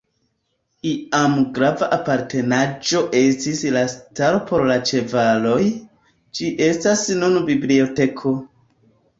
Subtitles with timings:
[0.91, 5.61] Iam grava apartenaĵo estis la stalo por la ĉevaloj,
[6.39, 8.35] ĝi estas nun biblioteko.